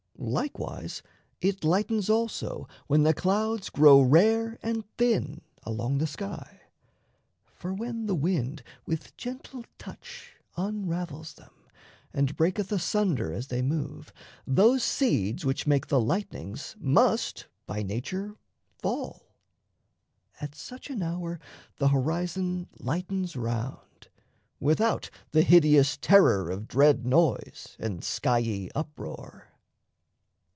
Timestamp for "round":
23.35-24.07